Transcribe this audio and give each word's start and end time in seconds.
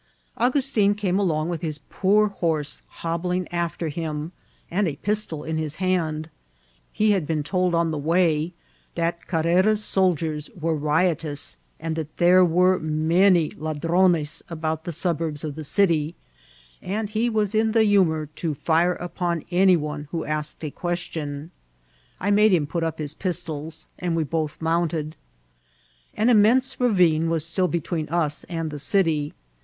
Augustin 0.39 0.95
came 0.95 1.19
along 1.19 1.47
with 1.47 1.61
his 1.61 1.77
poor 1.91 2.29
horse 2.29 2.81
hobbling 3.03 3.47
after 3.49 3.87
him, 3.89 4.31
and 4.71 4.87
a 4.87 4.95
pistol 4.95 5.43
in 5.43 5.59
his 5.59 5.75
hand. 5.75 6.27
He 6.91 7.11
had^been 7.11 7.45
told 7.45 7.75
<m 7.75 7.91
the 7.91 7.99
way 7.99 8.53
that 8.95 9.27
Carrera's 9.27 9.83
soldiers 9.85 10.49
were 10.59 10.75
riotonsi 10.75 11.57
and 11.79 11.95
that 11.97 12.17
there 12.17 12.43
were 12.43 12.79
many 12.79 13.51
ladrones 13.51 14.41
about 14.49 14.85
the 14.85 14.91
soburbe 14.91 15.43
of 15.43 15.53
the 15.53 15.63
city, 15.63 16.15
and 16.81 17.11
he 17.11 17.29
was 17.29 17.53
in 17.53 17.73
the 17.73 17.85
hmnour 17.85 18.27
to 18.37 18.55
fire 18.55 18.95
upon 18.95 19.43
any 19.51 19.77
<me 19.77 20.07
who 20.09 20.25
asked 20.25 20.63
a 20.63 20.71
question. 20.71 21.51
I 22.19 22.31
made 22.31 22.51
him 22.55 22.65
put 22.65 22.83
up 22.83 22.97
his 22.97 23.13
pistols, 23.13 23.85
and 23.99 24.15
we 24.15 24.23
both 24.23 24.59
mounted. 24.59 25.15
An 26.15 26.25
inunense 26.27 26.75
rayine 26.77 27.27
was 27.27 27.45
still 27.45 27.67
between 27.67 28.09
us 28.09 28.43
and 28.45 28.71
the 28.71 28.79
city. 28.79 29.35